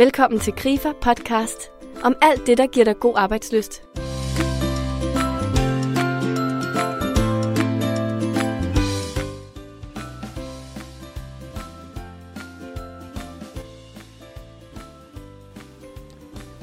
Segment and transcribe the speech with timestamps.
[0.00, 1.70] Velkommen til Grifer podcast
[2.02, 3.82] om alt det, der giver dig god arbejdsløst.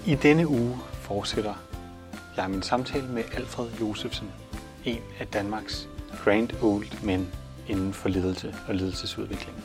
[0.08, 1.54] I denne uge fortsætter
[2.38, 4.32] jeg min samtale med Alfred Josefsen,
[4.86, 5.90] en af Danmarks
[6.24, 7.34] grand old men
[7.68, 9.64] inden for ledelse og ledelsesudvikling.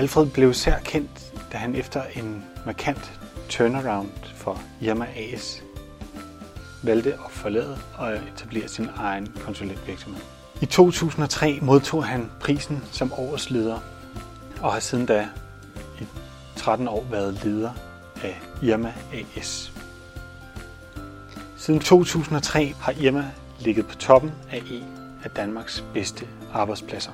[0.00, 5.62] Alfred blev især kendt, da han efter en markant turnaround for Irma AS
[6.82, 10.20] valgte at forlade og etablere sin egen konsulentvirksomhed.
[10.60, 13.78] I 2003 modtog han prisen som årets leder
[14.60, 15.28] og har siden da
[16.00, 16.04] i
[16.56, 17.70] 13 år været leder
[18.22, 18.94] af Irma
[19.36, 19.72] AS.
[21.56, 24.84] Siden 2003 har Irma ligget på toppen af en
[25.24, 27.12] af Danmarks bedste arbejdspladser.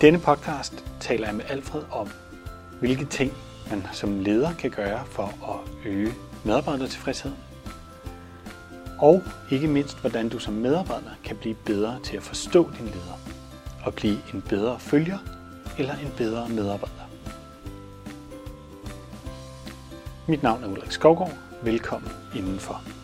[0.00, 2.10] Denne podcast taler jeg med Alfred om,
[2.78, 3.32] hvilke ting
[3.70, 7.36] man som leder kan gøre for at øge medarbejdertilfredsheden.
[8.98, 13.18] Og ikke mindst, hvordan du som medarbejder kan blive bedre til at forstå din leder
[13.84, 15.18] og blive en bedre følger
[15.78, 17.08] eller en bedre medarbejder.
[20.28, 21.36] Mit navn er Ulrik Skovgaard.
[21.62, 22.99] Velkommen indenfor.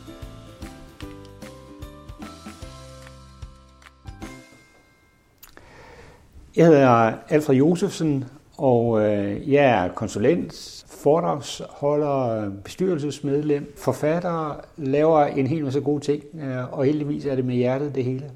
[6.56, 8.24] Jeg hedder Alfred Josefsen,
[8.58, 16.72] og øh, jeg er konsulent, foredragsholder, bestyrelsesmedlem, forfatter, laver en hel masse gode ting, øh,
[16.72, 18.30] og heldigvis er det med hjertet det hele.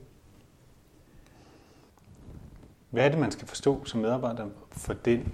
[2.91, 5.32] Hvad er det, man skal forstå som medarbejder for den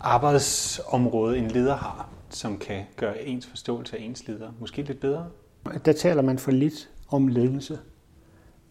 [0.00, 5.26] arbejdsområde, en leder har, som kan gøre ens forståelse af ens leder måske lidt bedre?
[5.84, 7.78] Der taler man for lidt om ledelse.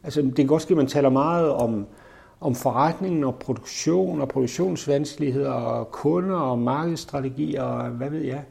[0.03, 1.87] Altså, det kan godt ske, at man taler meget om
[2.41, 8.43] om forretningen og produktion og produktionsvanskeligheder og kunder og markedsstrategi og hvad ved jeg.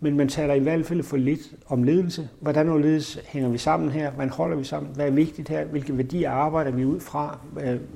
[0.00, 2.28] Men man taler i hvert fald for lidt om ledelse.
[2.40, 4.10] Hvordan og ledelse hænger vi sammen her?
[4.10, 4.92] Hvordan holder vi sammen?
[4.94, 5.64] Hvad er vigtigt her?
[5.64, 7.38] Hvilke værdier arbejder vi ud fra?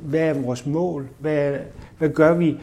[0.03, 1.08] Hvad er vores mål?
[1.19, 1.58] Hvad,
[1.98, 2.56] hvad gør vi?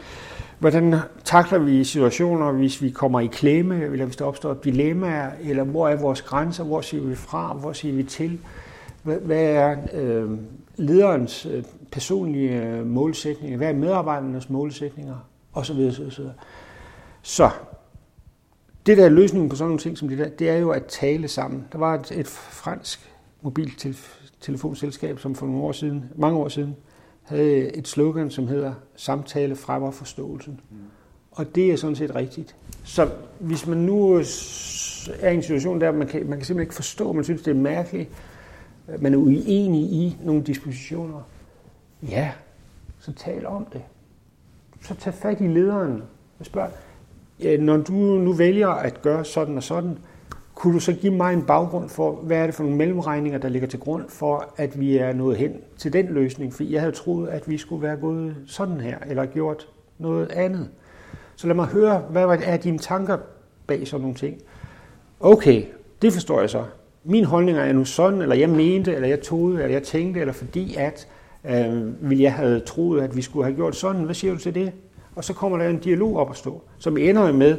[0.59, 5.63] Hvordan takler vi situationer, hvis vi kommer i klemme, eller hvis der opstår dilemmaer, eller
[5.63, 6.63] hvor er vores grænser?
[6.63, 7.53] Hvor siger vi fra?
[7.53, 8.39] Hvor siger vi til?
[9.03, 10.29] Hvad er øh,
[10.77, 11.63] lederens øh,
[11.95, 13.57] personlige øh, målsætninger?
[13.57, 15.15] Hvad er medarbejdernes målsætninger?
[15.53, 16.11] Og så videre,
[17.21, 17.49] så
[18.85, 20.85] det der er løsningen på sådan nogle ting som det der, det er jo at
[20.85, 21.65] tale sammen.
[21.71, 23.11] Der var et, et fransk
[23.41, 26.75] mobiltelefonselskab, som for nogle år siden, mange år siden,
[27.23, 30.59] havde et slogan, som hedder samtale fremmer forståelsen.
[30.71, 30.77] Mm.
[31.31, 32.55] Og det er sådan set rigtigt.
[32.83, 34.13] Så hvis man nu
[35.19, 37.51] er i en situation der, man kan, man kan simpelthen ikke forstå, man synes, det
[37.51, 38.09] er mærkeligt,
[38.99, 41.21] man er uenig i nogle dispositioner,
[42.01, 42.31] ja,
[42.99, 43.81] så tal om det.
[44.81, 46.03] Så tag fat i lederen
[46.39, 46.69] og spørg,
[47.39, 49.97] ja, når du nu vælger at gøre sådan og sådan,
[50.53, 53.49] kunne du så give mig en baggrund for, hvad er det for nogle mellemregninger, der
[53.49, 56.53] ligger til grund for, at vi er nået hen til den løsning?
[56.53, 59.67] For jeg havde troet, at vi skulle være gået sådan her, eller gjort
[59.97, 60.69] noget andet.
[61.35, 63.17] Så lad mig høre, hvad er dine tanker
[63.67, 64.41] bag sådan nogle ting?
[65.19, 65.65] Okay,
[66.01, 66.63] det forstår jeg så
[67.05, 70.33] min holdning er nu sådan, eller jeg mente, eller jeg tog eller jeg tænkte, eller
[70.33, 71.07] fordi at,
[71.49, 74.03] øh, vil jeg have troet, at vi skulle have gjort sådan.
[74.03, 74.71] Hvad siger du til det?
[75.15, 77.57] Og så kommer der en dialog op at stå, som ender med,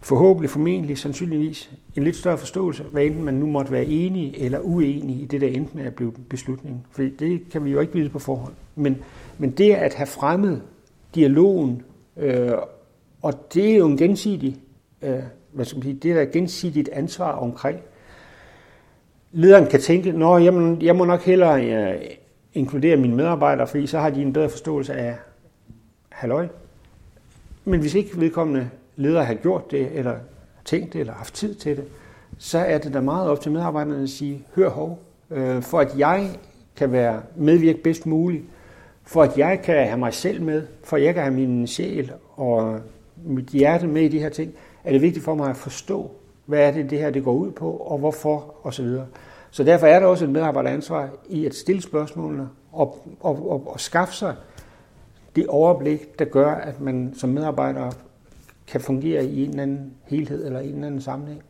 [0.00, 4.60] forhåbentlig, formentlig, sandsynligvis, en lidt større forståelse, hvad enten man nu måtte være enig eller
[4.60, 6.86] uenig i det, der endte med at blive beslutningen.
[6.90, 8.52] For det kan vi jo ikke vide på forhånd.
[8.76, 8.96] Men,
[9.38, 10.62] men det at have fremmet
[11.14, 11.82] dialogen,
[12.16, 12.52] øh,
[13.22, 14.56] og det er jo en gensidig,
[15.02, 15.18] øh,
[15.52, 17.78] hvad skal man sige, det er der gensidigt ansvar omkring,
[19.32, 22.00] lederen kan tænke, at jamen, jeg må nok hellere øh,
[22.58, 25.16] inkludere mine medarbejdere, fordi så har de en bedre forståelse af
[26.08, 26.48] halløj.
[27.64, 30.14] Men hvis ikke vedkommende leder har gjort det, eller
[30.64, 31.84] tænkt det, eller haft tid til det,
[32.38, 34.98] så er det da meget op til medarbejderne at sige, hør hov,
[35.30, 36.30] øh, for at jeg
[36.76, 38.44] kan være medvirke bedst muligt,
[39.02, 42.12] for at jeg kan have mig selv med, for at jeg kan have min sjæl
[42.36, 42.80] og
[43.24, 44.52] mit hjerte med i de her ting,
[44.84, 46.10] er det vigtigt for mig at forstå,
[46.46, 48.74] hvad er det, det her det går ud på, og hvorfor, og
[49.50, 53.80] så derfor er der også et medarbejderansvar i at stille spørgsmålene og, og, og, og
[53.80, 54.36] skaffe sig
[55.36, 57.90] det overblik, der gør, at man som medarbejder
[58.66, 61.42] kan fungere i en eller anden helhed eller en eller anden sammenhæng.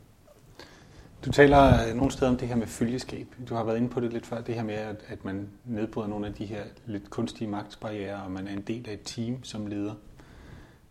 [1.24, 3.26] Du taler øh, nogle steder om det her med følgeskab.
[3.48, 4.74] Du har været inde på det lidt før, det her med,
[5.08, 8.88] at, man nedbryder nogle af de her lidt kunstige magtsbarriere, og man er en del
[8.88, 9.94] af et team som leder.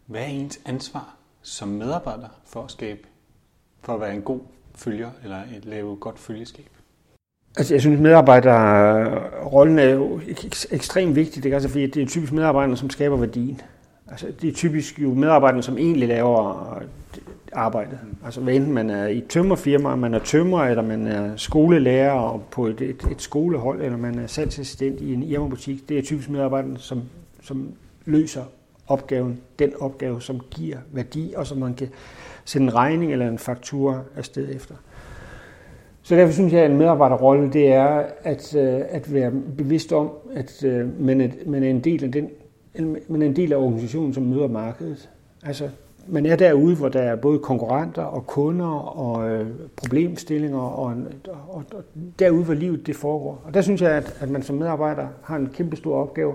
[0.05, 3.07] Hvad er ens ansvar som medarbejder for at skabe
[3.81, 4.41] for at være en god
[4.75, 6.76] følger, eller at lave godt følgeskab?
[7.57, 10.19] Altså, jeg synes, medarbejderrollen er jo
[10.71, 11.55] ekstremt vigtig, ikke?
[11.55, 13.61] Altså, fordi det er typisk medarbejderne, som skaber værdien.
[14.07, 16.87] Altså, det er typisk jo medarbejderne, som egentlig laver øh,
[17.53, 17.99] arbejdet.
[18.25, 22.65] Altså, hvad enten man er i tømmerfirma, man er tømmer, eller man er skolelærer på
[22.65, 26.79] et, et, et skolehold, eller man er salgsassistent i en Irma-butik, det er typisk medarbejderne,
[26.79, 27.01] som,
[27.41, 27.71] som
[28.05, 28.43] løser
[28.87, 31.89] opgaven, den opgave, som giver værdi, og som man kan
[32.45, 34.75] sende en regning eller en faktura afsted efter.
[36.07, 40.11] Så derfor synes jeg, at en medarbejderrolle, det er at, øh, at være bevidst om,
[40.35, 42.29] at øh, man er, man er en del af den,
[43.07, 45.09] man er en del af organisationen, som møder markedet.
[45.45, 45.69] Altså,
[46.07, 50.95] man er derude, hvor der er både konkurrenter og kunder og øh, problemstillinger, og, og,
[51.47, 51.83] og, og
[52.19, 53.41] derude, hvor livet det foregår.
[53.45, 56.33] Og der synes jeg, at, at man som medarbejder har en kæmpe stor opgave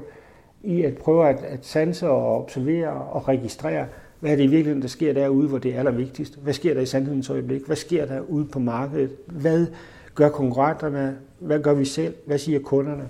[0.63, 3.87] i at prøve at, at sanse og observere og registrere,
[4.23, 6.39] hvad er det i virkeligheden, der sker derude, hvor det er allervigtigst?
[6.43, 7.67] Hvad sker der i sandhedens øjeblik?
[7.67, 9.11] Hvad sker der ude på markedet?
[9.27, 9.67] Hvad
[10.15, 11.17] gør konkurrenterne?
[11.39, 12.15] Hvad gør vi selv?
[12.27, 13.09] Hvad siger kunderne?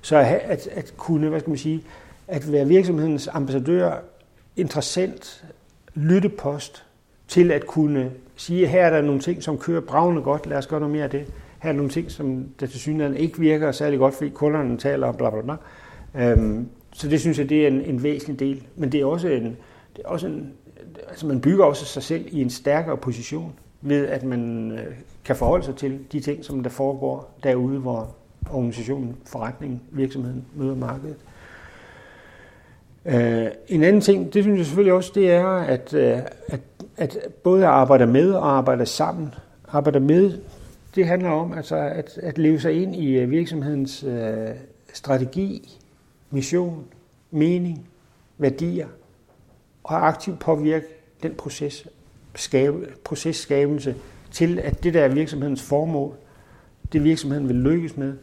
[0.00, 1.84] Så at, at, at kunne, hvad skal man sige,
[2.28, 3.96] at være virksomhedens ambassadør,
[4.56, 5.44] interessant,
[5.94, 6.84] lyttepost
[7.28, 10.66] til at kunne sige, her er der nogle ting, som kører bravende godt, lad os
[10.66, 11.26] gøre noget mere af det.
[11.58, 15.06] Her er nogle ting, som der til synligheden ikke virker særlig godt, fordi kunderne taler
[15.06, 15.56] om bla bla bla.
[16.30, 18.62] Øhm, så det synes jeg, det er en, en væsentlig del.
[18.76, 19.56] Men det er også en,
[19.96, 20.52] det er også en,
[21.08, 24.94] altså man bygger også sig selv i en stærkere position ved, at man øh,
[25.24, 28.14] kan forholde sig til de ting, som der foregår derude, hvor
[28.50, 31.16] organisationen, forretningen, virksomheden møder markedet.
[33.04, 36.18] Uh, en anden ting, det synes jeg selvfølgelig også, det er, at, øh,
[36.48, 36.60] at,
[36.96, 39.34] at både arbejde med og arbejde sammen.
[39.68, 40.38] Arbejde med,
[40.94, 44.04] det handler om altså at, at leve sig ind i virksomhedens
[44.92, 45.78] strategi,
[46.30, 46.84] mission,
[47.30, 47.88] mening,
[48.38, 48.86] værdier,
[49.84, 50.86] og aktivt påvirke
[51.22, 51.88] den proces,
[52.34, 53.94] skabe, processkabelse
[54.30, 56.14] til, at det der er virksomhedens formål,
[56.92, 58.14] det virksomheden vil lykkes med,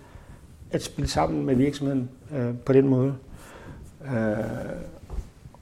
[0.71, 3.15] at spille sammen med virksomheden øh, på den måde.
[4.05, 4.37] Øh,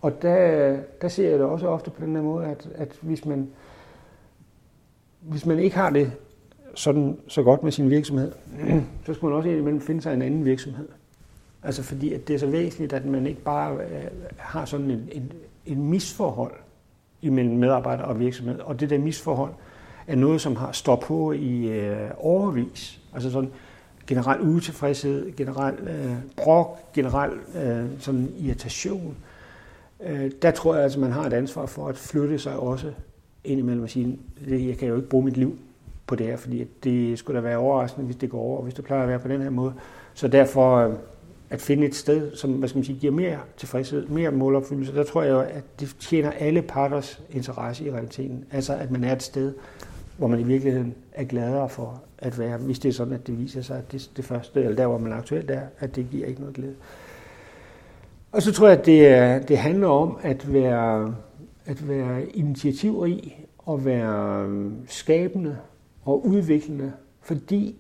[0.02, 3.26] og der, der ser jeg det også ofte på den her måde, at, at hvis,
[3.26, 3.50] man,
[5.22, 6.12] hvis man ikke har det
[6.76, 8.32] sådan så godt med sin virksomhed,
[9.06, 10.88] så skal man også indimellem finde sig en anden virksomhed.
[11.64, 14.08] Altså fordi at det er så væsentligt, at man ikke bare øh,
[14.38, 15.32] har sådan en, en,
[15.68, 16.54] en misforhold
[17.22, 18.60] imellem medarbejder og virksomhed.
[18.60, 19.52] Og det der misforhold
[20.08, 23.00] er noget, som har stået på i øh, overvis.
[23.14, 23.50] Altså sådan
[24.08, 29.18] generel utilfredshed, generel øh, brok, generel øh, sådan irritation.
[30.04, 32.92] Øh, der tror jeg altså, man har et ansvar for at flytte sig også
[33.44, 35.58] ind imellem og sige, jeg kan jo ikke bruge mit liv
[36.08, 38.86] på det her, fordi det skulle da være overraskende, hvis det går over, hvis det
[38.86, 39.74] plejer at være på den her måde.
[40.14, 40.94] Så derfor øh,
[41.50, 44.96] at finde et sted, som hvad skal man sige, giver mere tilfredshed, mere målopfyldelse.
[44.96, 48.46] Der tror jeg, at det tjener alle parters interesse i realiteten.
[48.52, 49.54] Altså, at man er et sted,
[50.18, 53.40] hvor man i virkeligheden er gladere for at være, hvis det er sådan, at det
[53.40, 56.28] viser sig, at det, det første, eller der, hvor man aktuelt er, at det giver
[56.28, 56.76] ikke noget glæde.
[58.32, 61.16] Og så tror jeg, at det, det handler om at være,
[61.66, 65.58] at være initiativrig og være øhm, skabende
[66.06, 66.92] og udviklende,
[67.22, 67.76] fordi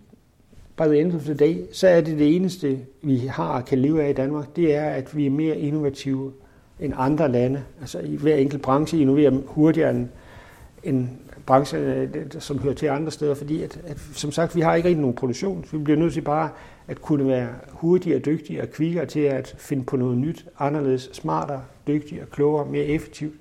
[0.77, 3.77] by the end of the day, så er det det eneste, vi har og kan
[3.77, 6.33] leve af i Danmark, det er, at vi er mere innovative
[6.79, 7.63] end andre lande.
[7.81, 10.07] Altså i hver enkelt branche innoverer hurtigere end,
[10.83, 11.07] end
[11.45, 14.87] brancherne, øh, som hører til andre steder, fordi at, at, som sagt, vi har ikke
[14.87, 15.65] rigtig nogen produktion.
[15.65, 16.49] Så vi bliver nødt til bare
[16.87, 21.61] at kunne være hurtigere, dygtigere og kvikkere til at finde på noget nyt, anderledes, smartere,
[21.87, 23.35] dygtigere, klogere, mere effektivt.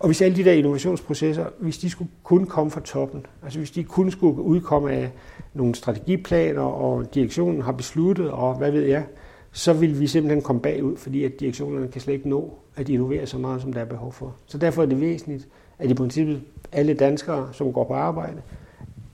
[0.00, 3.70] Og hvis alle de der innovationsprocesser, hvis de skulle kun komme fra toppen, altså hvis
[3.70, 5.10] de kun skulle udkomme af
[5.54, 9.04] nogle strategiplaner, og direktionen har besluttet, og hvad ved jeg,
[9.52, 13.26] så vil vi simpelthen komme bagud, fordi at direktionerne kan slet ikke nå at innovere
[13.26, 14.34] så meget, som der er behov for.
[14.46, 16.42] Så derfor er det væsentligt, at i princippet
[16.72, 18.42] alle danskere, som går på arbejde,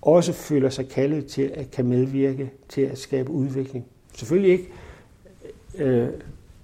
[0.02, 3.84] også føler sig kaldet til at kan medvirke til at skabe udvikling.
[4.14, 4.68] Selvfølgelig ikke
[5.78, 6.08] øh,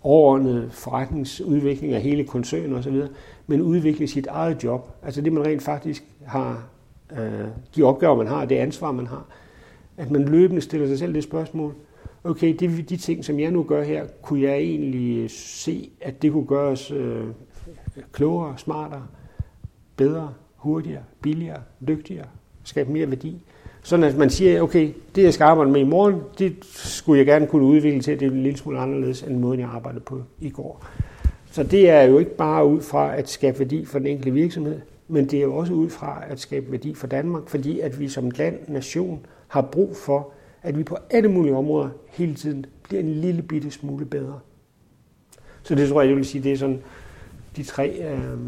[0.03, 3.03] overordnet forretningsudvikling af hele koncernen osv.,
[3.47, 4.89] men udvikle sit eget job.
[5.03, 6.65] Altså det, man rent faktisk har,
[7.13, 9.27] øh, de opgaver, man har, det ansvar, man har.
[9.97, 11.75] At man løbende stiller sig selv det spørgsmål,
[12.25, 16.33] okay, de, de ting, som jeg nu gør her, kunne jeg egentlig se, at det
[16.33, 17.25] kunne gøres øh,
[18.13, 19.07] klogere, smartere,
[19.97, 22.27] bedre, hurtigere, billigere, dygtigere,
[22.65, 23.45] skabe mere værdi.
[23.83, 27.27] Sådan at man siger, okay, det jeg skal arbejde med i morgen, det skulle jeg
[27.27, 30.05] gerne kunne udvikle til, at det er en lille smule anderledes end måden, jeg arbejdede
[30.05, 30.87] på i går.
[31.53, 34.81] Så det er jo ikke bare ud fra at skabe værdi for den enkelte virksomhed,
[35.09, 38.09] men det er jo også ud fra at skabe værdi for Danmark, fordi at vi
[38.09, 40.33] som land, nation, har brug for,
[40.63, 44.41] at vi på alle mulige områder hele tiden bliver en lille bitte smule bedre.
[45.63, 46.83] Så det tror jeg, jeg vil sige, det er sådan
[47.57, 48.39] de tre, øh,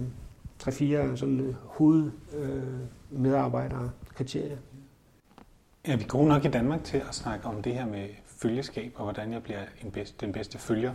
[0.58, 4.56] tre fire sådan øh, hovedmedarbejdere hoved øh, kriterier.
[5.84, 9.04] Er vi gode nok i Danmark til at snakke om det her med følgeskab, og
[9.04, 10.92] hvordan jeg bliver en bedst, den bedste følger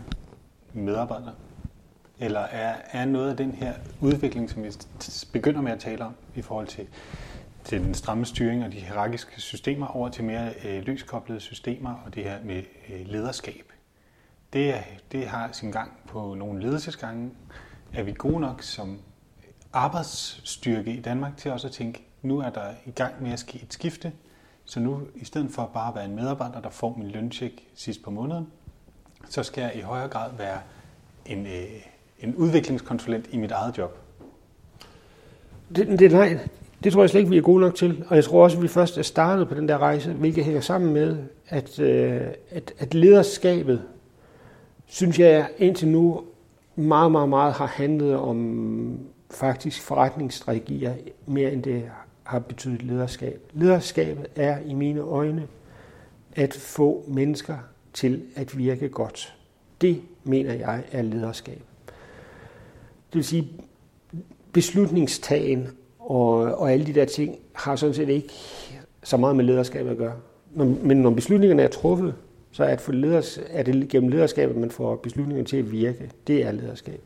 [0.74, 1.32] medarbejder?
[2.20, 4.72] Eller er, er noget af den her udvikling, som vi
[5.34, 6.88] begynder med at tale om i forhold til,
[7.64, 12.16] til den stramme styring og de hierarkiske systemer, over til mere øh, løskoblede systemer og
[12.16, 13.72] det her med øh, lederskab?
[14.54, 17.32] Det, er, det har sin gang på nogle ledelsesgange.
[17.94, 19.00] Er vi gode nok som
[19.74, 23.60] arbejdsstyrke i Danmark til også at tænke, nu er der i gang med at ske
[23.64, 24.12] et skifte,
[24.66, 28.04] så nu i stedet for bare at være en medarbejder, der får min løncheck sidst
[28.04, 28.48] på måneden,
[29.30, 30.62] så skal jeg i højere grad være
[31.26, 31.86] en, øh,
[32.22, 33.98] en udviklingskonsulent i mit eget job.
[35.76, 36.40] Det, det, nej,
[36.84, 38.04] det tror jeg slet ikke, vi er gode nok til.
[38.08, 40.62] Og jeg tror også, at vi først er startet på den der rejse, hvilket hænger
[40.62, 43.82] sammen med, at, øh, at, at lederskabet,
[44.86, 46.22] synes jeg indtil nu
[46.76, 49.00] meget, meget, meget har handlet om
[49.32, 50.94] faktisk forretningsstrategier,
[51.26, 51.84] mere end det
[52.24, 53.42] har betydet lederskab.
[53.54, 55.48] Lederskabet er i mine øjne
[56.36, 57.58] at få mennesker
[57.94, 59.36] til at virke godt.
[59.82, 61.62] Det mener jeg er lederskab.
[63.10, 63.48] Det vil sige,
[64.54, 65.68] beslutningstagen
[66.00, 68.34] og, og alle de der ting har sådan set ikke
[69.04, 70.14] så meget med lederskab at gøre.
[70.84, 72.14] Men når beslutningerne er truffet,
[72.52, 76.12] så er, for leders, er det gennem lederskabet, man får beslutningerne til at virke.
[76.28, 77.02] Det er lederskab.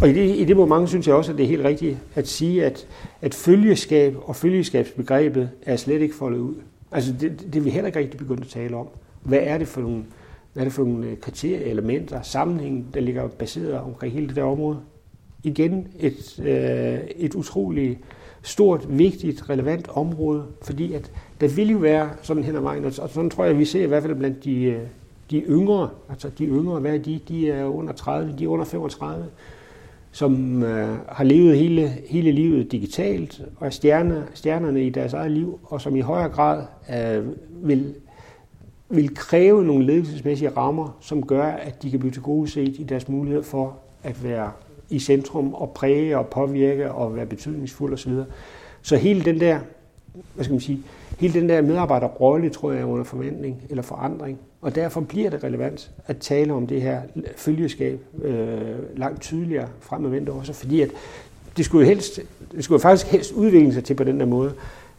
[0.00, 2.28] Og i det, i det moment synes jeg også, at det er helt rigtigt at
[2.28, 2.86] sige, at,
[3.22, 6.54] at følgeskab og følgeskabsbegrebet er slet ikke foldet ud.
[6.92, 8.88] Altså det, det er vi heller ikke rigtig begyndt at tale om.
[9.22, 10.04] Hvad er det for nogle,
[10.52, 14.36] hvad er det for nogle øh, kriterier, elementer, sammenhæng, der ligger baseret omkring hele det
[14.36, 14.80] der område?
[15.42, 17.98] Igen et, øh, et utroligt
[18.42, 22.92] stort, vigtigt, relevant område, fordi at der vil jo være sådan hen ad vejen, og
[22.92, 24.80] sådan tror jeg, at vi ser i hvert fald blandt de, øh,
[25.30, 27.20] de yngre, altså de yngre, hvad er de?
[27.28, 29.24] De er under 30, de er under 35,
[30.12, 35.30] som øh, har levet hele, hele livet digitalt, og er stjerner, stjernerne i deres eget
[35.30, 36.64] liv, og som i højere grad
[36.94, 37.26] øh,
[37.68, 37.94] vil,
[38.90, 42.82] vil kræve nogle ledelsesmæssige rammer, som gør, at de kan blive til gode set i
[42.82, 44.50] deres mulighed for at være
[44.90, 48.12] i centrum og præge og påvirke og være betydningsfuld osv.
[48.82, 49.58] Så hele den der,
[50.34, 50.82] hvad skal man sige,
[51.18, 54.38] hele den der medarbejderrolle, tror jeg, er under forventning eller forandring.
[54.62, 57.02] Og derfor bliver det relevant at tale om det her
[57.36, 60.90] følgeskab øh, langt tydeligere fremadvendt også, fordi at
[61.56, 62.20] det skulle jo helst,
[62.52, 64.52] det skulle faktisk helst udvikle sig til på den der måde,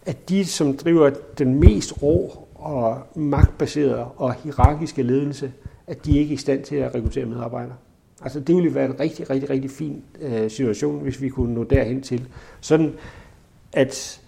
[0.05, 5.51] at de, som driver den mest rå og magtbaserede og hierarkiske ledelse,
[5.87, 7.75] at de ikke er i stand til at rekruttere medarbejdere.
[8.23, 11.63] Altså det ville være en rigtig, rigtig, rigtig fin øh, situation, hvis vi kunne nå
[11.63, 12.27] derhen til.
[12.61, 12.93] Sådan
[13.73, 14.21] at,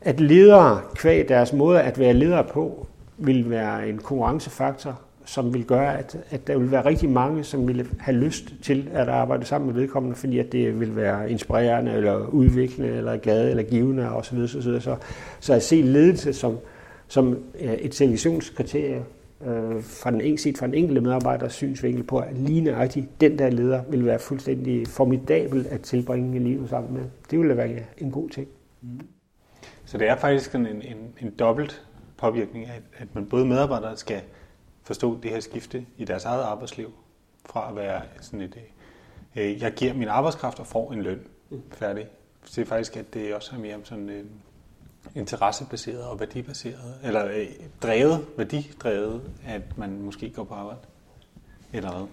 [0.00, 2.86] at ledere, kvæg deres måde at være ledere på,
[3.18, 7.68] vil være en konkurrencefaktor, som vil gøre, at, at der vil være rigtig mange, som
[7.68, 11.92] vil have lyst til at arbejde sammen med vedkommende, fordi at det vil være inspirerende,
[11.92, 14.46] eller udviklende, eller glade, eller givende osv.
[14.46, 14.96] Så, så, så,
[15.40, 16.58] så at se ledelse som,
[17.10, 19.04] som øh, et selektionskriterie
[19.46, 23.50] øh, fra den, set fra den enkelte medarbejders synsvinkel på, at lige nøjagtigt den der
[23.50, 27.02] leder vil være fuldstændig formidabel at tilbringe livet sammen med.
[27.30, 28.48] Det ville være en god ting.
[28.82, 29.00] Mm.
[29.84, 31.84] Så det er faktisk en, en, en dobbelt
[32.16, 34.20] påvirkning af, at man både medarbejdere skal
[34.82, 36.92] forstå det her skifte i deres eget arbejdsliv,
[37.46, 38.58] fra at være sådan et,
[39.36, 41.62] øh, jeg giver min arbejdskraft og får en løn mm.
[41.70, 42.06] færdig.
[42.58, 44.24] Er faktisk, at det også er mere sådan øh,
[45.14, 47.46] interessebaseret og værdibaseret, eller øh,
[47.82, 50.80] drevet, værdidrevet, at man måske går på arbejde,
[51.72, 52.06] eller hvad?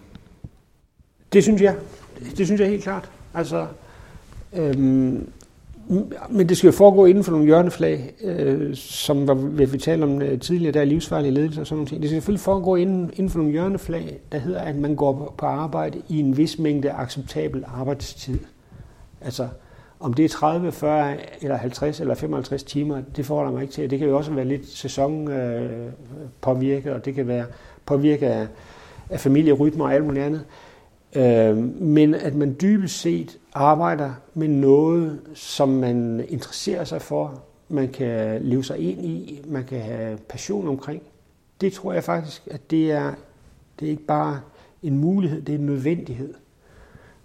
[1.34, 1.75] Det synes jeg.
[2.38, 3.12] Det synes jeg helt klart.
[3.34, 3.67] Altså,
[4.53, 5.32] øhm,
[6.29, 10.22] men det skal jo foregå inden for nogle hjørneflag, øh, som var, vi talte om
[10.22, 11.89] øh, tidligere, der er livsfarlige ledelser og sådan noget.
[11.89, 15.46] Det skal selvfølgelig foregå inden, inden for nogle hjørneflag, der hedder, at man går på
[15.46, 18.39] arbejde i en vis mængde acceptabel arbejdstid.
[19.22, 19.48] Altså,
[20.00, 23.89] om det er 30, 40 eller 50 eller 55 timer, det forholder mig ikke til.
[23.89, 25.30] Det kan jo også være lidt sæson
[26.42, 27.46] påvirket, og det kan være
[27.86, 28.48] påvirket af,
[29.10, 30.46] af familierytmer og alt muligt andet.
[31.16, 37.88] Øh, men at man dybest set arbejder med noget, som man interesserer sig for, man
[37.88, 41.01] kan leve sig ind i, man kan have passion omkring.
[41.62, 43.13] Det tror jeg faktisk, at det er,
[43.80, 44.42] det er ikke bare
[44.84, 46.34] en mulighed, det er en nødvendighed.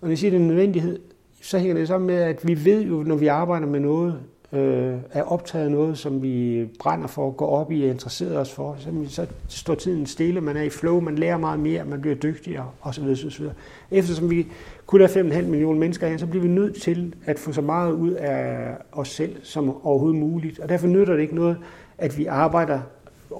[0.01, 0.99] Og når jeg siger, det er en nødvendighed,
[1.43, 4.21] så hænger det sammen med, at vi ved jo, når vi arbejder med noget,
[4.53, 8.53] øh, er optaget af noget, som vi brænder for, går op i og interesserer os
[8.53, 12.01] for, så, så står tiden stille, man er i flow, man lærer meget mere, man
[12.01, 13.05] bliver dygtigere osv.
[13.27, 13.45] osv.
[13.91, 14.47] Eftersom vi
[14.87, 17.93] kun er 5,5 millioner mennesker her, så bliver vi nødt til at få så meget
[17.93, 20.59] ud af os selv som overhovedet muligt.
[20.59, 21.57] Og derfor nytter det ikke noget,
[21.99, 22.81] at vi arbejder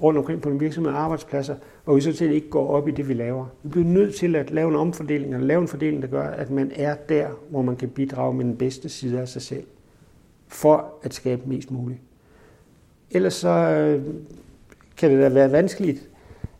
[0.03, 2.91] rundt omkring på en virksomhed og arbejdspladser, hvor vi så til ikke går op i
[2.91, 3.45] det, vi laver.
[3.63, 6.49] Vi bliver nødt til at lave en omfordeling, eller lave en fordeling, der gør, at
[6.49, 9.63] man er der, hvor man kan bidrage med den bedste side af sig selv,
[10.47, 11.99] for at skabe mest muligt.
[13.11, 14.03] Ellers så øh,
[14.97, 16.09] kan det da være vanskeligt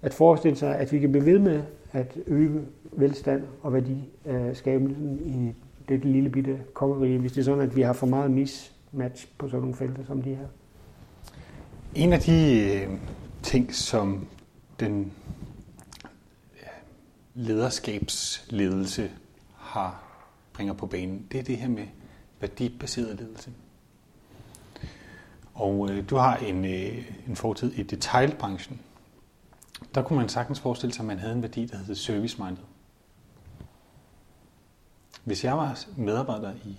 [0.02, 1.62] at forestille sig, at vi kan blive ved med
[1.92, 2.62] at øge
[2.92, 5.54] velstand og værdiskabelsen øh, i
[5.90, 9.48] det lille bitte kongerige, hvis det er sådan, at vi har for meget mismatch på
[9.48, 10.48] sådan nogle felter som de her.
[11.96, 12.88] En af de øh,
[13.44, 14.28] ting, som
[14.80, 15.14] den
[17.34, 19.12] lederskabsledelse
[19.56, 20.04] har
[20.54, 21.88] bringer på banen, det er det her med
[22.40, 23.52] værdibaseret ledelse.
[25.54, 28.82] Og øh, du har en, øh, en fortid i detailbranchen.
[29.96, 32.64] Der kunne man sagtens forestille sig, at man havde en værdi, der hed service-minded.
[35.24, 36.78] Hvis jeg var medarbejder i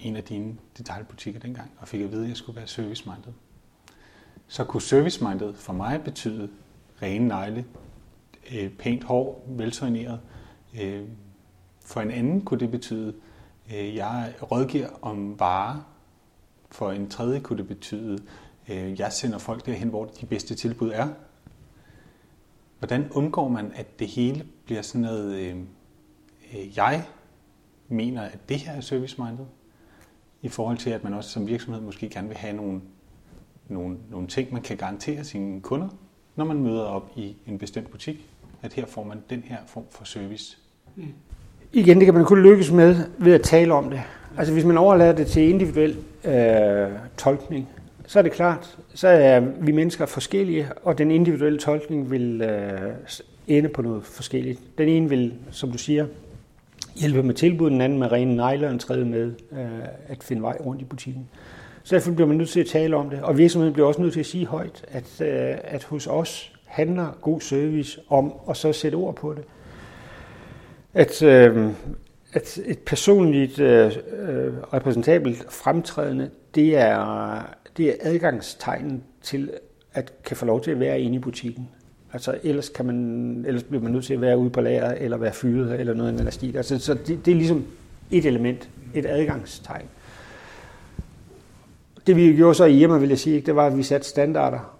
[0.00, 3.32] en af dine detailbutikker dengang, og fik at vide, at jeg skulle være service-minded,
[4.50, 6.50] så kunne service-minded for mig betyde
[7.02, 7.64] rene negle,
[8.54, 10.20] øh, pænt hår, veltræneret.
[10.80, 11.04] Øh,
[11.84, 13.14] for en anden kunne det betyde,
[13.68, 15.80] at jeg rådgiver om varer.
[16.70, 18.18] For en tredje kunne det betyde,
[18.66, 21.08] at jeg sender folk derhen, hvor de bedste tilbud er.
[22.78, 25.56] Hvordan undgår man, at det hele bliver sådan noget, øh,
[26.54, 27.06] øh, jeg
[27.88, 29.44] mener, at det her er service-minded,
[30.42, 32.80] i forhold til, at man også som virksomhed måske gerne vil have nogle,
[33.70, 35.88] nogle, nogle ting, man kan garantere sine kunder,
[36.36, 38.26] når man møder op i en bestemt butik,
[38.62, 40.58] at her får man den her form for service.
[40.96, 41.04] Mm.
[41.72, 44.00] Igen, det kan man kun lykkes med ved at tale om det.
[44.38, 47.68] Altså hvis man overlader det til individuel øh, tolkning,
[48.06, 52.92] så er det klart, så er vi mennesker forskellige, og den individuelle tolkning vil øh,
[53.48, 54.60] ende på noget forskelligt.
[54.78, 56.06] Den ene vil, som du siger,
[56.96, 59.68] hjælpe med tilbud, den anden med rene negler, og den tredje med øh,
[60.06, 61.28] at finde vej rundt i butikken.
[61.90, 64.12] Så derfor bliver man nødt til at tale om det, og virksomheden bliver også nødt
[64.12, 68.72] til at sige højt, at, øh, at hos os handler god service om at så
[68.72, 69.44] sætte ord på det.
[70.94, 71.70] At, øh,
[72.32, 79.50] at et personligt øh, øh repræsentabelt fremtrædende, det er, det er adgangstegnen til
[79.94, 81.68] at kan få lov til at være inde i butikken.
[82.12, 85.16] Altså ellers, kan man, ellers bliver man nødt til at være ude på lager, eller
[85.16, 86.56] være fyret, eller noget eller stil.
[86.56, 87.64] Altså, så det, det er ligesom
[88.10, 89.86] et element, et adgangstegn.
[92.06, 94.76] Det vi gjorde så i Irma, vil jeg sige, det var, at vi satte standarder.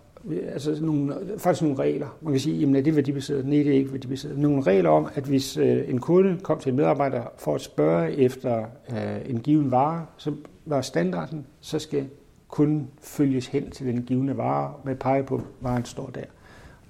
[0.53, 2.07] Altså nogle, faktisk nogle regler.
[2.21, 3.47] Man kan sige, jamen er det værdibaseret?
[3.47, 4.39] Nej, det er ikke værdibaseret.
[4.39, 8.17] Nogle regler om, at hvis øh, en kunde kom til en medarbejder for at spørge
[8.17, 10.33] efter øh, en given vare, så
[10.67, 12.07] var standarden, så skal
[12.49, 16.21] kunden følges hen til den givende vare med pege på, varen står der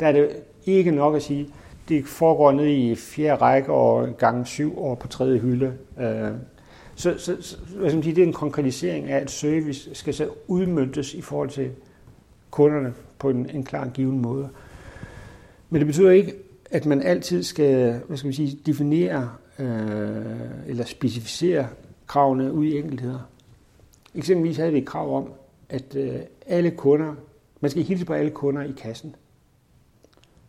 [0.00, 0.30] der er det
[0.64, 1.48] ikke nok at sige,
[1.88, 5.72] det foregår ned i fjerde række og gang syv år på tredje hylde.
[6.00, 6.30] Øh,
[7.00, 10.14] så, så, så hvad skal man sige, det er en konkretisering af, at service skal
[10.14, 11.70] så udmyndtes i forhold til
[12.50, 14.48] kunderne på en, en klar given måde.
[15.70, 16.34] Men det betyder ikke,
[16.70, 19.66] at man altid skal hvad skal man sige, definere øh,
[20.66, 21.68] eller specificere
[22.06, 23.28] kravene ud i enkeltheder.
[24.14, 25.32] Eksempelvis havde vi et krav om,
[25.68, 26.14] at øh,
[26.46, 27.14] alle kunder,
[27.60, 29.14] man skal hilse på alle kunder i kassen.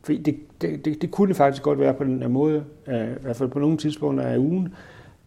[0.04, 3.22] Fordi det, det, det, det kunne faktisk godt være på den her måde, øh, i
[3.22, 4.74] hvert fald på nogle tidspunkter af ugen,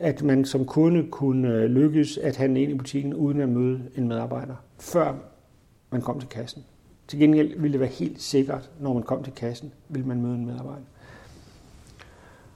[0.05, 3.81] at man som kunde kunne øh, lykkes at handle ind i butikken uden at møde
[3.97, 5.15] en medarbejder, før
[5.91, 6.65] man kom til kassen.
[7.09, 10.35] Til gengæld ville det være helt sikkert, når man kom til kassen, ville man møde
[10.35, 10.85] en medarbejder.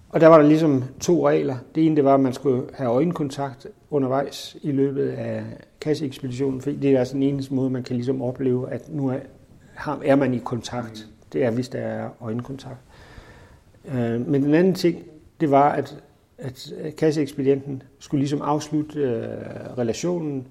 [0.08, 1.56] Og der var der ligesom to regler.
[1.74, 5.44] Det ene det var, at man skulle have øjenkontakt undervejs i løbet af
[5.80, 9.12] kasseekspeditionen, fordi det er altså den eneste måde, man kan ligesom opleve, at nu
[10.04, 12.80] er, man i kontakt det er, hvis der er øjenkontakt.
[13.84, 15.04] Øh, men den anden ting,
[15.40, 16.02] det var, at,
[16.38, 19.22] at kasseekspedienten skulle ligesom afslutte øh,
[19.78, 20.46] relationen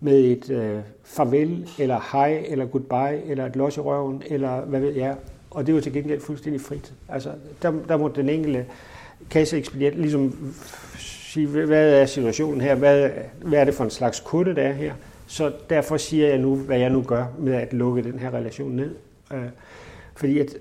[0.00, 4.80] med et øh, farvel, eller hej, eller goodbye, eller et los i røven, eller hvad
[4.80, 5.16] ved jeg.
[5.50, 6.92] Og det var til gengæld fuldstændig frit.
[7.08, 7.30] Altså,
[7.62, 8.66] der, der må den enkelte
[9.30, 10.54] kasseekspedient ligesom
[10.98, 13.10] sige, hvad er situationen her, hvad,
[13.42, 14.94] hvad er det for en slags kunde, der er her.
[15.26, 18.72] Så derfor siger jeg nu, hvad jeg nu gør med at lukke den her relation
[18.72, 18.94] ned.
[19.32, 19.44] Øh,
[20.14, 20.56] fordi at,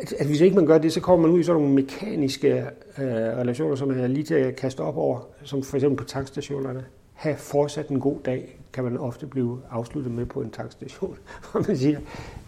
[0.00, 2.64] at, at hvis ikke man gør det, så kommer man ud i sådan nogle mekaniske
[2.98, 6.84] øh, relationer, som er lige til at kaste op over, som for eksempel på tankstationerne.
[7.14, 11.16] Ha' fortsat en god dag, kan man ofte blive afsluttet med på en tankstation,
[11.52, 11.98] hvor man siger,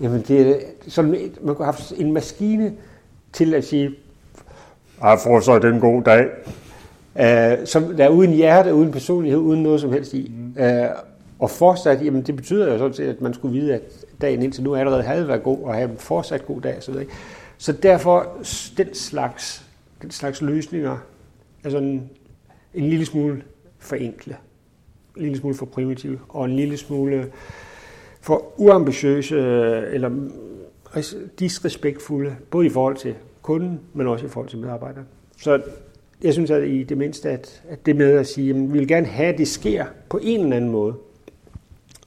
[0.01, 0.55] jamen det er
[0.89, 2.73] sådan, man kunne have haft en maskine
[3.33, 3.91] til at sige,
[4.99, 6.27] har fortsat en god dag,
[7.15, 10.33] uh, som der er uden hjerte, uden personlighed, uden noget som helst i.
[10.37, 10.63] Mm.
[10.63, 10.91] Uh,
[11.39, 13.83] og fortsat, jamen det betyder jo sådan set, at man skulle vide, at
[14.21, 16.95] dagen indtil nu allerede havde været god, og have en fortsat god dag osv.
[17.63, 18.39] Så derfor,
[18.77, 19.67] den slags,
[20.03, 20.99] den slags løsninger
[21.65, 22.11] er sådan
[22.75, 23.43] en lille smule
[23.79, 24.37] for enkle,
[25.17, 27.33] en lille smule for primitive, og en lille smule
[28.21, 30.11] for uambitiøse øh, eller
[31.39, 35.07] disrespektfulde, både i forhold til kunden, men også i forhold til medarbejderen.
[35.37, 35.63] Så
[36.23, 38.89] jeg synes at i det mindste, at, at det med at sige, at vi vil
[38.89, 40.95] gerne have, at det sker på en eller anden måde.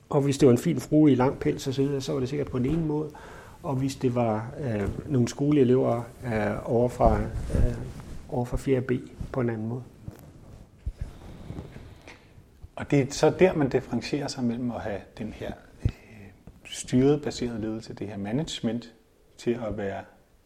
[0.09, 2.29] Og hvis det var en fin frue i lang pels og så, så var det
[2.29, 3.09] sikkert på en ene måde.
[3.65, 7.75] Og hvis det var øh, nogle skoleelever øh, over fra øh,
[8.30, 8.99] over for 4B
[9.32, 9.84] på en anden måde.
[12.75, 15.51] Og det er så der, man differentierer sig mellem at have den her
[15.86, 15.91] øh,
[16.65, 18.93] styret baseret ledelse, det her management,
[19.38, 20.01] til at være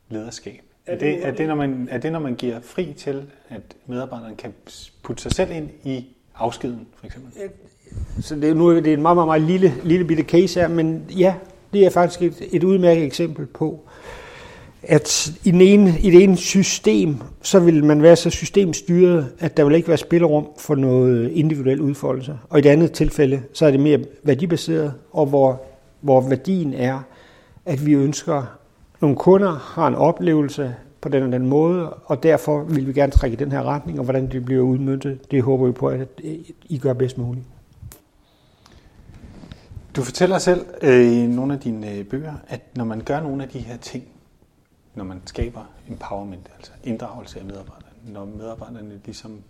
[0.09, 0.61] lederskab.
[0.85, 4.35] Er det, er, det, når man, er det, når man giver fri til, at medarbejderen
[4.35, 4.53] kan
[5.03, 7.31] putte sig selv ind i afskeden, for eksempel?
[8.21, 10.67] Så det er, nu, det er en meget, meget, meget lille, lille bitte case her,
[10.67, 11.35] men ja,
[11.73, 13.79] det er faktisk et, et udmærket eksempel på,
[14.83, 19.57] at i, den ene, i det ene system, så vil man være så systemstyret, at
[19.57, 22.37] der vil ikke være spillerum for noget individuel udfoldelse.
[22.49, 25.61] Og i det andet tilfælde, så er det mere værdibaseret, og hvor,
[26.01, 26.99] hvor værdien er,
[27.65, 28.43] at vi ønsker,
[29.01, 33.11] nogle kunder har en oplevelse på den og den måde, og derfor vil vi gerne
[33.11, 36.07] trække i den her retning, og hvordan det bliver udmyndtet, det håber vi på, at
[36.69, 37.45] I gør bedst muligt.
[39.99, 43.43] Du fortæller selv øh, i nogle af dine øh, bøger, at når man gør nogle
[43.43, 44.03] af de her ting,
[44.95, 49.41] når man skaber empowerment, altså inddragelse af medarbejderne, når medarbejderne ligesom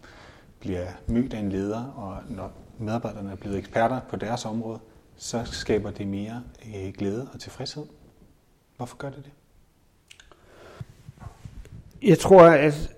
[0.60, 4.80] bliver mødt af en leder, og når medarbejderne er blevet eksperter på deres område,
[5.18, 6.44] så skaber det mere
[6.76, 7.86] øh, glæde og tilfredshed.
[8.78, 9.32] Hvorfor gør det det?
[12.10, 12.96] Jeg tror, at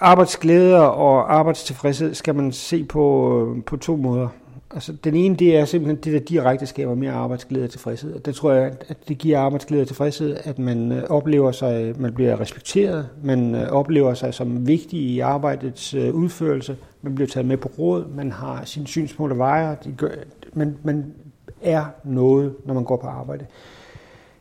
[0.00, 4.28] arbejdsglæde og arbejdstilfredshed skal man se på, øh, på to måder.
[4.74, 8.14] Altså, den ene, det er simpelthen det, der direkte skaber mere arbejdsglæde og tilfredshed.
[8.14, 11.94] Og det tror jeg, at det giver arbejdsglæde og tilfredshed, at man øh, oplever sig,
[12.00, 17.28] man bliver respekteret, man øh, oplever sig som vigtig i arbejdets øh, udførelse, man bliver
[17.28, 20.08] taget med på råd, man har sine synspunkter vejer, de gør,
[20.52, 21.14] man, man
[21.62, 23.46] er noget, når man går på arbejde.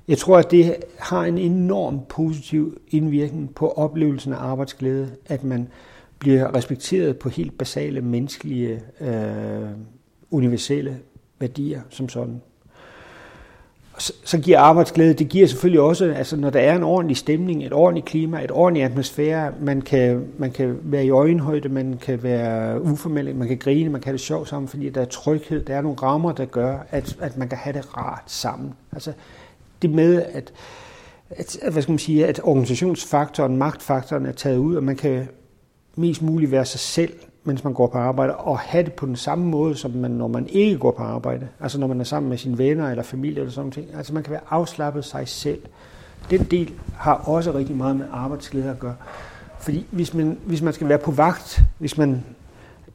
[0.08, 5.68] Jeg tror, at det har en enorm positiv indvirkning på oplevelsen af arbejdsglæde, at man
[6.20, 9.70] bliver respekteret på helt basale menneskelige øh,
[10.32, 11.00] universelle
[11.40, 12.42] værdier som sådan.
[13.98, 17.66] Så, så giver arbejdsglæde, det giver selvfølgelig også, altså når der er en ordentlig stemning,
[17.66, 22.24] et ordentligt klima, et ordentligt atmosfære, man kan, man kan være i øjenhøjde, man kan
[22.24, 25.66] være uformel, man kan grine, man kan have det sjovt sammen, fordi der er tryghed,
[25.66, 28.74] der er nogle rammer, der gør, at, at man kan have det rart sammen.
[28.92, 29.14] Altså
[29.82, 30.54] det med, at,
[31.30, 35.28] at, hvad skal man sige, at organisationsfaktoren, magtfaktoren er taget ud, og man kan
[35.96, 39.16] mest muligt være sig selv mens man går på arbejde, og have det på den
[39.16, 41.48] samme måde, som man, når man ikke går på arbejde.
[41.60, 43.98] Altså når man er sammen med sine venner eller familie eller sådan noget.
[43.98, 45.62] Altså man kan være afslappet sig selv.
[46.30, 48.96] Den del har også rigtig meget med arbejdsglæde at gøre.
[49.60, 52.24] Fordi hvis man, hvis man skal være på vagt, hvis man,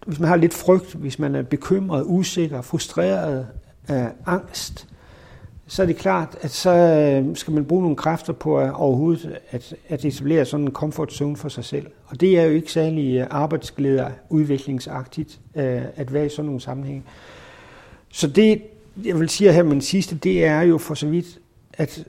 [0.07, 3.47] hvis man har lidt frygt, hvis man er bekymret, usikker, frustreret,
[3.91, 4.89] øh, angst,
[5.67, 9.39] så er det klart, at så øh, skal man bruge nogle kræfter på at overhovedet
[9.51, 11.87] at, at etablere sådan en comfort zone for sig selv.
[12.07, 16.61] Og det er jo ikke særlig øh, arbejdsglæder udviklingsagtigt øh, at være i sådan nogle
[16.61, 17.03] sammenhænge.
[18.13, 18.63] Så det,
[19.05, 21.39] jeg vil sige her med den sidste, det er jo for så vidt,
[21.73, 22.05] at,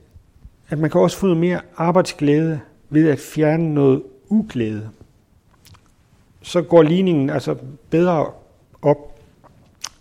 [0.68, 4.88] at man kan også få noget mere arbejdsglæde ved at fjerne noget uglæde.
[6.42, 7.56] Så går ligningen altså
[7.90, 8.26] bedre
[8.82, 9.20] op.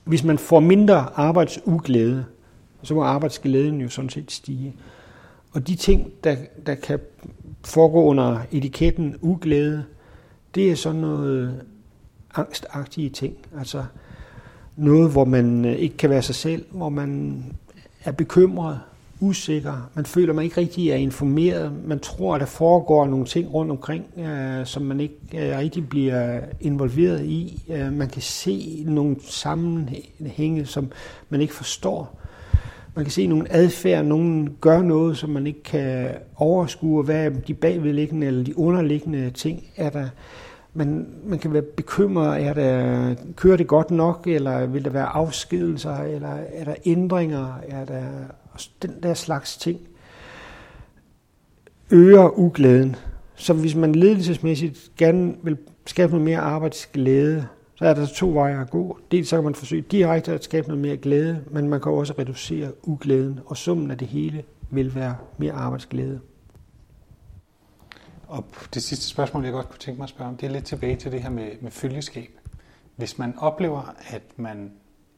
[0.04, 2.26] Hvis man får mindre arbejdsuglæde,
[2.88, 4.76] så må arbejdsglæden jo sådan set stige.
[5.52, 7.00] Og de ting, der, der kan
[7.66, 9.84] foregå under etiketten uglæde,
[10.56, 11.62] det er sådan noget
[12.36, 13.36] angstagtige ting.
[13.58, 13.86] Altså
[14.76, 17.44] noget, hvor man øh, ikke kan være sig selv, hvor man
[18.04, 18.80] er bekymret,
[19.20, 23.54] usikker, man føler, man ikke rigtig er informeret, man tror, at der foregår nogle ting
[23.54, 27.64] rundt omkring, øh, som man ikke øh, rigtig bliver involveret i.
[27.70, 30.92] Øh, man kan se nogle sammenhænge, som
[31.30, 32.18] man ikke forstår.
[32.98, 37.54] Man kan se nogle adfærd, nogen gør noget, som man ikke kan overskue, hvad de
[37.54, 40.08] bagvedliggende eller de underliggende ting er der.
[40.74, 45.06] Man, man kan være bekymret, er der, kører det godt nok, eller vil der være
[45.06, 48.04] afskedelser, eller er der ændringer, er der
[48.82, 49.80] den der slags ting
[51.92, 52.96] øger uglæden.
[53.36, 58.62] Så hvis man ledelsesmæssigt gerne vil skabe noget mere arbejdsglæde, så er der to veje
[58.62, 59.00] at gå.
[59.12, 62.14] Dels så kan man forsøge direkte at skabe noget mere glæde, men man kan også
[62.20, 66.22] reducere uglæden, og summen af det hele vil være mere arbejdsglæde.
[68.28, 70.66] Og det sidste spørgsmål, jeg godt kunne tænke mig at spørge om, det er lidt
[70.66, 72.40] tilbage til det her med, med følgeskab.
[72.96, 74.72] Hvis man oplever, at man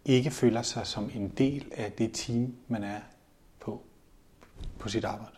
[0.06, 3.00] ikke føler sig som en del af det team, man er
[3.60, 3.82] på,
[4.80, 5.36] på sit arbejde,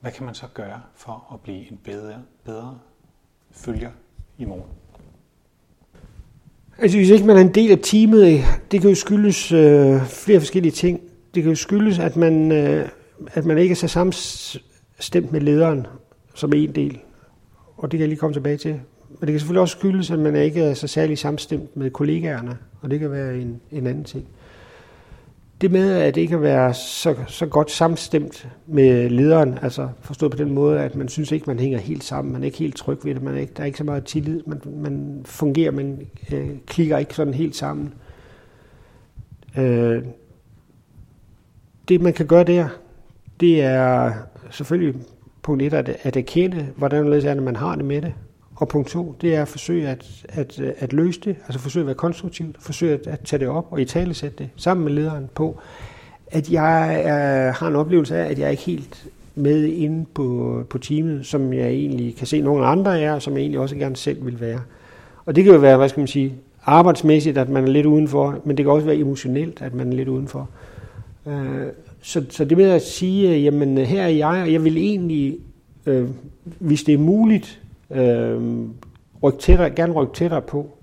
[0.00, 2.78] hvad kan man så gøre for at blive en bedre, bedre
[3.50, 3.90] følger
[4.42, 4.64] i morgen?
[6.78, 10.40] Altså hvis ikke man er en del af teamet, det kan jo skyldes øh, flere
[10.40, 11.00] forskellige ting.
[11.34, 12.88] Det kan jo skyldes, at man, øh,
[13.34, 15.86] at man ikke er så samstemt med lederen
[16.34, 16.98] som en del.
[17.76, 18.72] Og det kan jeg lige komme tilbage til.
[19.08, 22.58] Men det kan selvfølgelig også skyldes, at man ikke er så særlig samstemt med kollegaerne.
[22.80, 24.24] Og det kan være en, en anden ting
[25.62, 30.32] det med, at det ikke at være så, så godt samstemt med lederen, altså forstået
[30.32, 32.76] på den måde, at man synes ikke, man hænger helt sammen, man er ikke helt
[32.76, 35.70] tryg ved det, man er ikke, der er ikke så meget tillid, man, man fungerer,
[35.70, 37.94] man øh, klikker ikke sådan helt sammen.
[39.58, 40.02] Øh,
[41.88, 42.68] det man kan gøre der,
[43.40, 44.12] det er
[44.50, 45.00] selvfølgelig
[45.42, 48.14] punkt et at, at erkende, hvordan det er, når man har det med det.
[48.62, 51.86] Og punkt 2, det er at forsøge at, at, at løse det, altså forsøge at
[51.86, 54.92] være konstruktivt, forsøge at, at tage det op og i tale sætte det sammen med
[54.92, 55.58] lederen på,
[56.26, 60.58] at jeg er, har en oplevelse af, at jeg er ikke helt med inde på,
[60.70, 63.76] på teamet, som jeg egentlig kan se nogle andre er, og som jeg egentlig også
[63.76, 64.60] gerne selv vil være.
[65.26, 68.40] Og det kan jo være, hvad skal man sige, arbejdsmæssigt, at man er lidt udenfor,
[68.44, 70.48] men det kan også være emotionelt, at man er lidt udenfor.
[71.26, 71.66] Øh,
[72.02, 75.36] så, så det med at sige, jamen her er jeg, og jeg vil egentlig,
[75.86, 76.08] øh,
[76.58, 77.58] hvis det er muligt,
[77.94, 78.68] øh,
[79.22, 80.78] ryk tættere, gerne rykke tættere på.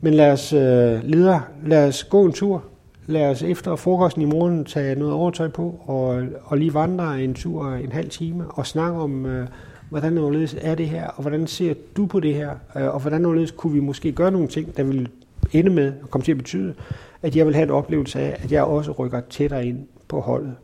[0.00, 2.64] Men lad os, øh, leder, lad os gå en tur.
[3.06, 7.34] Lad os efter frokosten i morgen tage noget overtøj på og, og lige vandre en
[7.34, 9.48] tur en halv time og snakke om, øh,
[9.88, 10.18] hvordan
[10.60, 13.80] er det her, og hvordan ser du på det her, øh, og hvordan kunne vi
[13.80, 15.08] måske gøre nogle ting, der vil
[15.52, 16.74] ende med at komme til at betyde,
[17.22, 20.54] at jeg vil have en oplevelse af, at jeg også rykker tættere ind på holdet.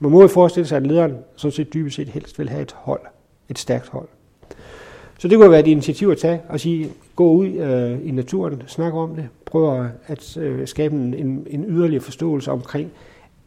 [0.00, 2.72] Man må jo forestille sig, at lederen sådan set dybest set helst vil have et
[2.72, 3.00] hold,
[3.48, 4.08] et stærkt hold.
[5.18, 8.62] Så det kunne være et initiativ at tage og sige, gå ud øh, i naturen,
[8.66, 12.90] snak om det, prøv at øh, skabe en, en, en yderligere forståelse omkring,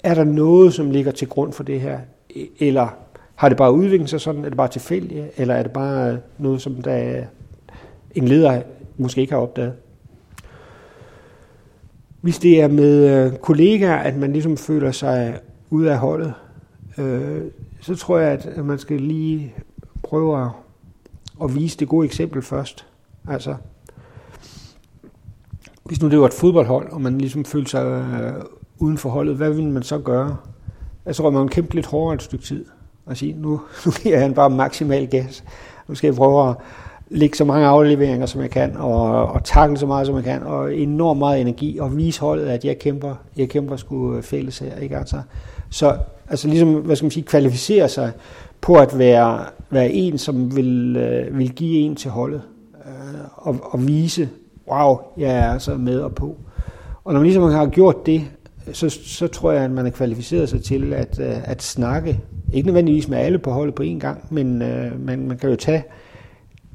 [0.03, 1.99] er der noget, som ligger til grund for det her,
[2.35, 2.87] e, eller
[3.35, 6.17] har det bare udviklet sig sådan, er det bare tilfældigt, eller er det bare øh,
[6.37, 7.23] noget, som der øh,
[8.15, 8.61] en leder
[8.97, 9.73] måske ikke har opdaget?
[12.21, 16.33] Hvis det er med øh, kollegaer, at man ligesom føler sig ude af holdet,
[16.97, 17.41] øh,
[17.81, 19.53] så tror jeg, at man skal lige
[20.03, 20.49] prøve at,
[21.43, 22.85] at vise det gode eksempel først.
[23.29, 23.55] Altså,
[25.83, 28.33] hvis nu det var et fodboldhold, og man ligesom følte sig øh,
[28.79, 30.37] uden for holdet, hvad ville man så gøre?
[31.05, 32.65] Altså, jeg tror, man kæmpe lidt hårdere et stykke tid
[33.05, 33.51] og sige, nu,
[33.85, 35.43] nu giver han bare maksimal gas.
[35.87, 36.55] Nu skal jeg prøve at
[37.09, 40.43] lægge så mange afleveringer, som jeg kan, og, og takle så meget, som jeg kan,
[40.43, 44.59] og enormt meget energi, og vise holdet, at jeg kæmper, jeg kæmper sgu øh, fælles
[44.59, 44.75] her.
[44.75, 44.97] Ikke?
[44.97, 45.21] Altså,
[45.69, 45.97] så
[46.29, 48.11] altså ligesom, hvad skal man sige, kvalificere sig
[48.67, 52.41] på at være, være en, som vil, øh, vil give en til holdet,
[52.85, 54.29] øh, og, og vise,
[54.71, 56.35] wow, jeg er altså med og på.
[57.03, 58.21] Og når man ligesom har gjort det,
[58.73, 62.19] så, så tror jeg, at man er kvalificeret sig til at, øh, at snakke,
[62.53, 65.55] ikke nødvendigvis med alle på holdet på én gang, men øh, man, man kan jo
[65.55, 65.83] tage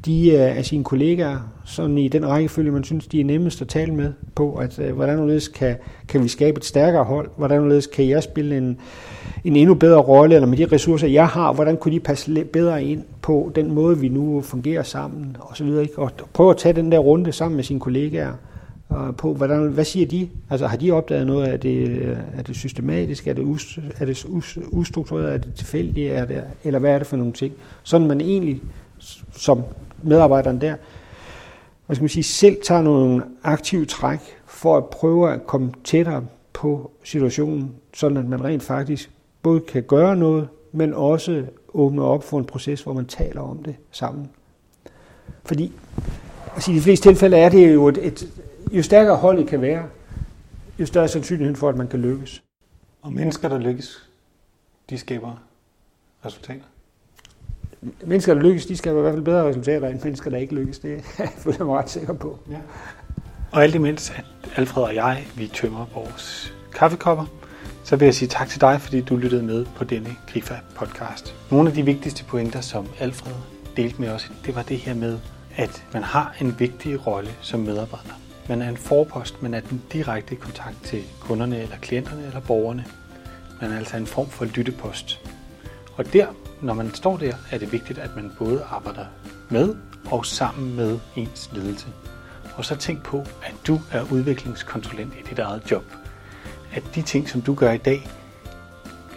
[0.05, 3.69] de øh, af sine kollegaer, sådan i den rækkefølge, man synes, de er nemmest at
[3.69, 5.77] tale med på, at øh, hvordan kan,
[6.09, 8.79] kan vi skabe et stærkere hold, hvordan kan jeg spille en,
[9.45, 12.53] en endnu bedre rolle, eller med de ressourcer, jeg har, hvordan kunne de passe lidt
[12.53, 15.99] bedre ind på den måde, vi nu fungerer sammen, og så videre, ikke?
[15.99, 18.33] og prøve at tage den der runde sammen med sine kollegaer,
[18.89, 20.29] og på, hvordan, hvad siger de?
[20.51, 24.05] Altså har de opdaget noget Er det, øh, er det systematisk, er det, us, er
[24.05, 27.53] det us, ustruktureret, er det tilfældigt, er det, eller hvad er det for nogle ting?
[27.83, 28.61] Sådan man egentlig
[29.33, 29.63] som
[30.03, 30.77] medarbejderen der,
[31.87, 36.25] hvad skal man sige, selv tager nogle aktive træk for at prøve at komme tættere
[36.53, 39.11] på situationen, sådan at man rent faktisk
[39.43, 43.63] både kan gøre noget, men også åbne op for en proces, hvor man taler om
[43.63, 44.31] det sammen.
[45.45, 45.73] Fordi
[46.55, 49.85] altså i de fleste tilfælde er det jo et, et jo stærkere holdet kan være,
[50.79, 52.43] jo større sandsynlighed for, at man kan lykkes.
[53.03, 54.11] Og mennesker, der lykkes,
[54.91, 55.43] de skaber
[56.27, 56.65] resultater?
[58.05, 60.79] Mennesker, der lykkes, de skal i hvert fald bedre resultater end mennesker, der ikke lykkes.
[60.79, 61.27] Det er
[61.59, 62.39] jeg mig ret sikker på.
[62.51, 62.57] Ja.
[63.53, 64.25] Og alt imens, at
[64.57, 67.25] Alfred og jeg, vi tømmer vores kaffekopper,
[67.85, 71.35] så vil jeg sige tak til dig, fordi du lyttede med på denne Grifa-podcast.
[71.51, 73.33] Nogle af de vigtigste pointer, som Alfred
[73.77, 75.19] delte med os, det var det her med,
[75.57, 78.21] at man har en vigtig rolle som medarbejder.
[78.49, 82.85] Man er en forpost, man er den direkte kontakt til kunderne eller klienterne eller borgerne.
[83.61, 85.21] Man er altså en form for lyttepost.
[85.97, 86.27] Og der
[86.63, 89.05] når man står der, er det vigtigt, at man både arbejder
[89.49, 89.75] med
[90.11, 91.87] og sammen med ens ledelse.
[92.57, 95.85] Og så tænk på, at du er udviklingskonsulent i dit eget job.
[96.73, 98.09] At de ting, som du gør i dag,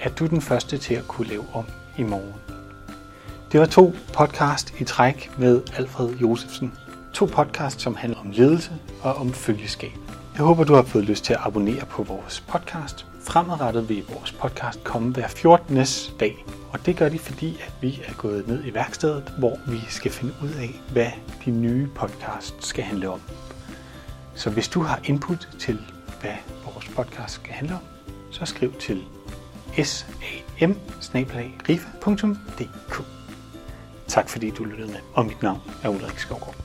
[0.02, 1.66] er du den første til at kunne lave om
[1.98, 2.34] i morgen.
[3.52, 6.74] Det var to podcast i træk med Alfred Josefsen.
[7.14, 9.92] To podcast, som handler om ledelse og om følgeskab.
[10.38, 13.06] Jeg håber, du har fået lyst til at abonnere på vores podcast.
[13.26, 15.78] Fremadrettet vil vores podcast komme hver 14.
[16.20, 19.80] dag, og det gør de, fordi at vi er gået ned i værkstedet, hvor vi
[19.90, 21.12] skal finde ud af, hvad
[21.46, 23.22] de nye podcast skal handle om.
[24.36, 25.80] Så hvis du har input til,
[26.22, 26.36] hvad
[26.66, 27.82] vores podcast skal handle om,
[28.32, 29.04] så skriv til
[31.00, 32.38] sam
[34.08, 36.65] Tak fordi du lyttede med, og mit navn er Ulrik Skovgaard.